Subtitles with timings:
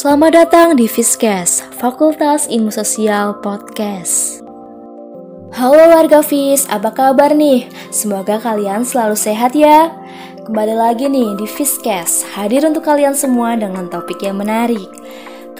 [0.00, 4.40] Selamat datang di Fiskes, Fakultas Ilmu Sosial Podcast.
[5.52, 7.68] Halo warga FIS, apa kabar nih?
[7.92, 9.92] Semoga kalian selalu sehat ya.
[10.48, 14.88] Kembali lagi nih di Fiskes, hadir untuk kalian semua dengan topik yang menarik.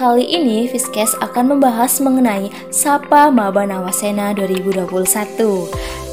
[0.00, 4.88] Kali ini Fiskes akan membahas mengenai Sapa Maba Nawasena 2021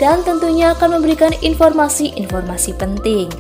[0.03, 3.31] dan tentunya akan memberikan informasi-informasi penting.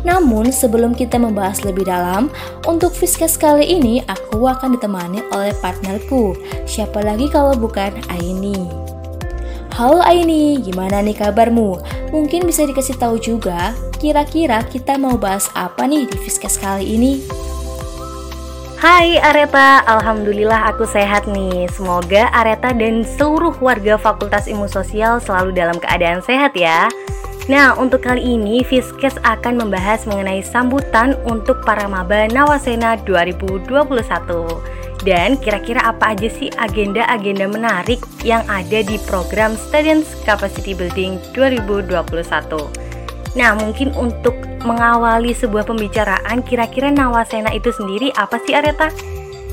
[0.00, 2.32] Namun sebelum kita membahas lebih dalam,
[2.64, 6.32] untuk Fiskes kali ini aku akan ditemani oleh partnerku.
[6.64, 8.68] Siapa lagi kalau bukan Aini.
[9.76, 11.80] Halo Aini, gimana nih kabarmu?
[12.12, 17.14] Mungkin bisa dikasih tahu juga, kira-kira kita mau bahas apa nih di Fiskes kali ini?
[18.80, 25.52] Hai Areta, Alhamdulillah aku sehat nih Semoga Areta dan seluruh warga Fakultas Ilmu Sosial selalu
[25.52, 26.88] dalam keadaan sehat ya
[27.50, 33.90] Nah, untuk kali ini Fiskes akan membahas mengenai sambutan untuk para maba Nawasena 2021
[35.02, 41.90] dan kira-kira apa aja sih agenda-agenda menarik yang ada di program Students Capacity Building 2021
[43.34, 48.94] Nah, mungkin untuk mengawali sebuah pembicaraan, kira-kira Nawasena itu sendiri apa sih Areta?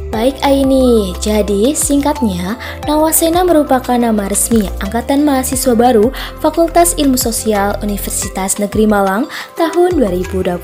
[0.08, 2.55] Baik Aini, jadi singkatnya
[2.88, 9.27] Nawasena merupakan nama resmi Angkatan Mahasiswa Baru Fakultas Ilmu Sosial Universitas Negeri Malang
[9.59, 10.64] tahun 2021.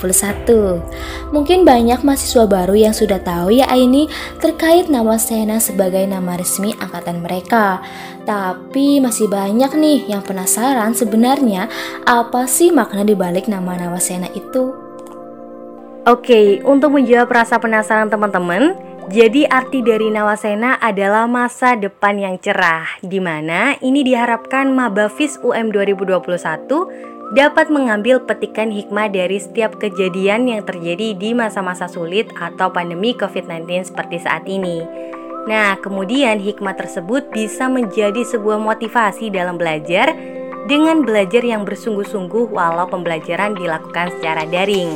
[1.36, 4.08] Mungkin banyak mahasiswa baru yang sudah tahu ya Aini
[4.40, 7.84] terkait Nawasena sebagai nama resmi angkatan mereka.
[8.24, 11.68] Tapi masih banyak nih yang penasaran sebenarnya
[12.08, 14.72] apa sih makna dibalik nama Nawasena itu?
[16.04, 18.76] Oke, untuk menjawab rasa penasaran teman-teman,
[19.12, 25.76] jadi arti dari Nawasena adalah masa depan yang cerah, di mana ini diharapkan Mabafis UM
[25.76, 26.24] 2021
[27.36, 33.92] dapat mengambil petikan hikmah dari setiap kejadian yang terjadi di masa-masa sulit atau pandemi COVID-19
[33.92, 34.86] seperti saat ini.
[35.52, 40.16] Nah, kemudian hikmah tersebut bisa menjadi sebuah motivasi dalam belajar
[40.72, 44.96] dengan belajar yang bersungguh-sungguh walau pembelajaran dilakukan secara daring.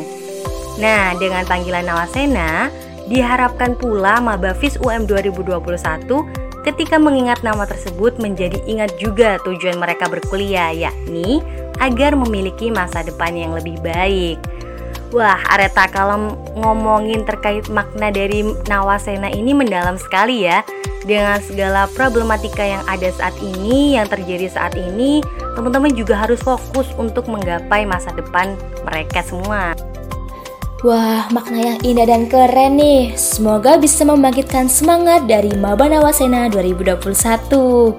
[0.79, 2.71] Nah, dengan panggilan Nawasena,
[3.07, 5.57] Diharapkan pula Mabafis UM 2021
[6.67, 11.39] ketika mengingat nama tersebut menjadi ingat juga tujuan mereka berkuliah yakni
[11.79, 14.35] agar memiliki masa depan yang lebih baik.
[15.15, 20.67] Wah, Areta kalau ngomongin terkait makna dari Nawasena ini mendalam sekali ya.
[21.07, 25.23] Dengan segala problematika yang ada saat ini, yang terjadi saat ini,
[25.55, 29.71] teman-teman juga harus fokus untuk menggapai masa depan mereka semua.
[30.85, 33.17] Wah, makna yang indah dan keren nih.
[33.17, 37.97] Semoga bisa membangkitkan semangat dari Maba Nawasena 2021.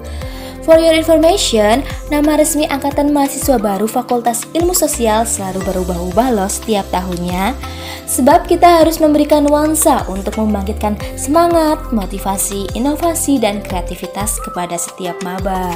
[0.62, 6.86] For your information, nama resmi Angkatan Mahasiswa Baru Fakultas Ilmu Sosial selalu berubah-ubah loh setiap
[6.94, 7.58] tahunnya.
[8.06, 15.74] Sebab kita harus memberikan nuansa untuk membangkitkan semangat, motivasi, inovasi, dan kreativitas kepada setiap maba.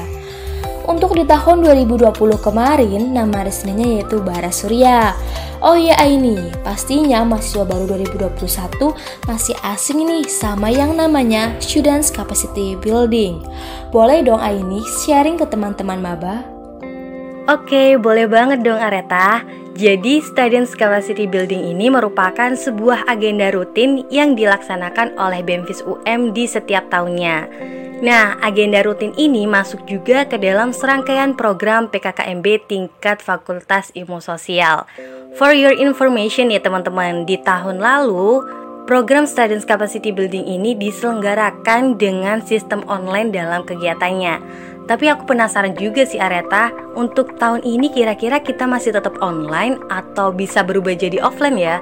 [0.87, 5.19] Untuk di tahun 2020 kemarin, nama resminya yaitu Bara Surya.
[5.63, 8.83] Oh iya Aini, pastinya mahasiswa baru 2021
[9.31, 13.47] masih asing nih sama yang namanya Students Capacity Building.
[13.95, 16.43] Boleh dong Aini sharing ke teman-teman maba?
[17.47, 19.47] Oke, boleh banget dong Areta.
[19.79, 26.43] Jadi, Students Capacity Building ini merupakan sebuah agenda rutin yang dilaksanakan oleh BEMFIS UM di
[26.51, 27.47] setiap tahunnya.
[28.03, 34.91] Nah, agenda rutin ini masuk juga ke dalam serangkaian program PKKMB tingkat Fakultas Ilmu Sosial.
[35.39, 38.43] For your information ya teman-teman, di tahun lalu
[38.91, 44.43] program Students Capacity Building ini diselenggarakan dengan sistem online dalam kegiatannya.
[44.91, 50.35] Tapi aku penasaran juga sih Areta, untuk tahun ini kira-kira kita masih tetap online atau
[50.35, 51.79] bisa berubah jadi offline ya?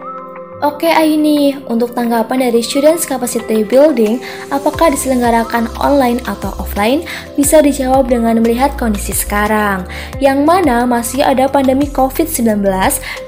[0.61, 4.21] Oke Aini, untuk tanggapan dari Students Capacity Building,
[4.53, 7.01] apakah diselenggarakan online atau offline?
[7.33, 9.89] Bisa dijawab dengan melihat kondisi sekarang,
[10.21, 12.61] yang mana masih ada pandemi COVID-19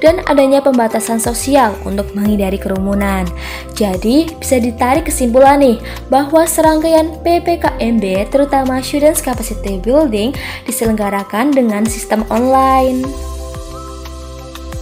[0.05, 3.25] dan adanya pembatasan sosial untuk menghindari kerumunan.
[3.73, 5.81] Jadi, bisa ditarik kesimpulan nih,
[6.13, 10.37] bahwa serangkaian PPKMB, terutama Students Capacity Building,
[10.69, 13.32] diselenggarakan dengan sistem online.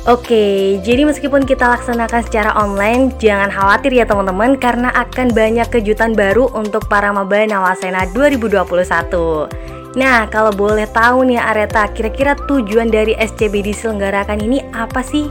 [0.09, 6.17] Oke, jadi meskipun kita laksanakan secara online, jangan khawatir ya teman-teman karena akan banyak kejutan
[6.17, 9.45] baru untuk para maba Nawasena 2021.
[9.93, 15.29] Nah, kalau boleh tahu nih Areta, kira-kira tujuan dari SCB diselenggarakan ini apa sih?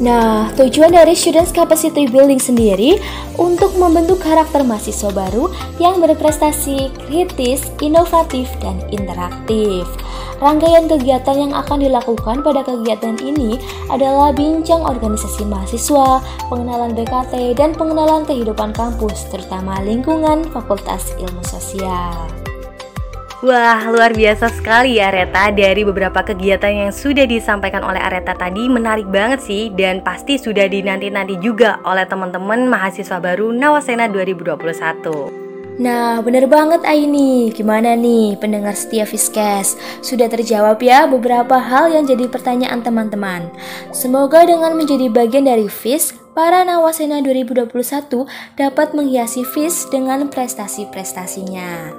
[0.00, 2.96] Nah, tujuan dari Students Capacity Building sendiri
[3.36, 9.84] untuk membentuk karakter mahasiswa baru yang berprestasi, kritis, inovatif, dan interaktif.
[10.40, 13.60] Rangkaian kegiatan yang akan dilakukan pada kegiatan ini
[13.92, 22.39] adalah bincang organisasi mahasiswa, pengenalan BKT, dan pengenalan kehidupan kampus, terutama lingkungan Fakultas Ilmu Sosial.
[23.40, 28.68] Wah, luar biasa sekali ya Areta Dari beberapa kegiatan yang sudah disampaikan oleh Areta tadi
[28.68, 35.40] menarik banget sih Dan pasti sudah dinanti-nanti juga oleh teman-teman mahasiswa baru Nawasena 2021
[35.80, 37.48] Nah, bener banget Aini.
[37.56, 39.80] Gimana nih pendengar setia Fiskes?
[40.04, 43.48] Sudah terjawab ya beberapa hal yang jadi pertanyaan teman-teman.
[43.88, 47.72] Semoga dengan menjadi bagian dari FIS, para Nawasena 2021
[48.60, 51.96] dapat menghiasi FIS dengan prestasi-prestasinya.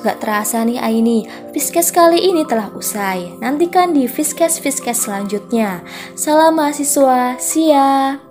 [0.00, 3.36] Gak terasa nih Aini, Fiskes kali ini telah usai.
[3.36, 5.84] Nantikan di Fiskes-Fiskes selanjutnya.
[6.16, 8.29] Salam mahasiswa, siap!